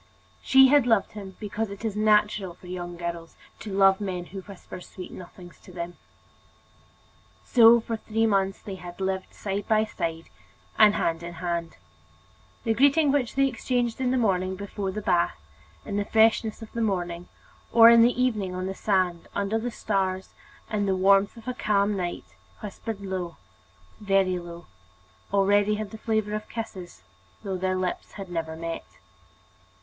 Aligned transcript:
She 0.41 0.69
had 0.69 0.87
loved 0.87 1.11
him 1.11 1.37
because 1.39 1.69
it 1.69 1.85
is 1.85 1.95
natural 1.95 2.55
for 2.55 2.65
young 2.65 2.97
girls 2.97 3.35
to 3.59 3.71
love 3.71 4.01
men 4.01 4.25
who 4.25 4.41
whisper 4.41 4.81
sweet 4.81 5.11
nothings 5.11 5.59
to 5.59 5.71
them. 5.71 5.95
So, 7.43 7.79
for 7.79 7.97
three 7.97 8.25
months, 8.25 8.59
they 8.63 8.73
had 8.81 8.99
lived 8.99 9.31
side 9.31 9.67
by 9.67 9.85
side, 9.85 10.29
and 10.75 10.95
hand 10.95 11.21
in 11.21 11.33
hand. 11.33 11.77
The 12.63 12.73
greeting 12.73 13.11
which 13.11 13.35
they 13.35 13.45
exchanged 13.47 14.01
in 14.01 14.09
the 14.09 14.17
morning 14.17 14.55
before 14.55 14.89
the 14.89 15.03
bath, 15.03 15.39
in 15.85 15.97
the 15.97 16.05
freshness 16.05 16.63
of 16.63 16.71
the 16.71 16.81
morning, 16.81 17.27
or 17.71 17.91
in 17.91 18.01
the 18.01 18.19
evening 18.19 18.55
on 18.55 18.65
the 18.65 18.73
sand, 18.73 19.27
under 19.35 19.59
the 19.59 19.69
stars, 19.69 20.33
in 20.71 20.87
the 20.87 20.95
warmth 20.95 21.37
of 21.37 21.47
a 21.47 21.53
calm 21.53 21.95
night, 21.95 22.25
whispered 22.63 23.01
low, 23.01 23.37
very 23.99 24.39
low, 24.39 24.65
already 25.31 25.75
had 25.75 25.91
the 25.91 25.97
flavor 25.99 26.33
of 26.33 26.49
kisses, 26.49 27.03
though 27.43 27.55
their 27.55 27.75
lips 27.77 28.13
had 28.13 28.31
never 28.31 28.55
met. 28.55 28.97